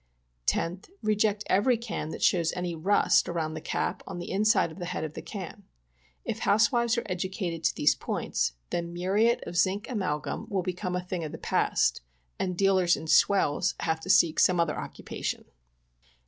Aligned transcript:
10th. 0.47 0.89
Reject 1.03 1.43
every 1.45 1.77
can 1.77 2.09
that 2.09 2.23
shows 2.23 2.51
any 2.53 2.73
rust 2.73 3.29
around 3.29 3.53
the 3.53 3.61
cap 3.61 4.01
on 4.07 4.17
the 4.17 4.31
inside 4.31 4.71
of 4.71 4.79
the 4.79 4.85
head 4.87 5.03
of 5.03 5.13
the 5.13 5.21
can. 5.21 5.61
If 6.25 6.39
housewives 6.39 6.97
are 6.97 7.03
educated 7.05 7.63
to 7.65 7.75
these 7.75 7.93
points, 7.93 8.53
then 8.71 8.93
muriate 8.93 9.43
of 9.45 9.55
zinc 9.55 9.85
amalgum 9.87 10.49
will 10.49 10.63
become 10.63 10.95
a 10.95 11.03
thing 11.03 11.23
of 11.23 11.31
the 11.31 11.37
past, 11.37 12.01
and 12.39 12.57
dealers 12.57 12.97
in" 12.97 13.05
swells'' 13.25 13.75
have 13.81 13.99
to 13.99 14.09
seek 14.09 14.39
some 14.39 14.59
other 14.59 14.75
occupation. 14.79 15.45